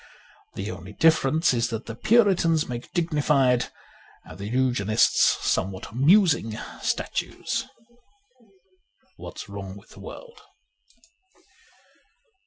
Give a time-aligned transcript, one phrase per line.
[0.55, 3.65] The only difference is that the Puritans make dignified,
[4.23, 7.67] and the Eu genists somewhat amusing, statues.'
[9.17, 10.41] What's Wrong zvith the World.'